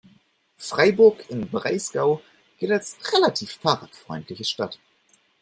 Freiburg 0.57 1.29
im 1.29 1.47
Breisgau 1.47 2.23
gilt 2.57 2.71
als 2.71 2.97
relativ 3.13 3.57
fahrradfreundliche 3.61 4.45
Stadt. 4.45 4.79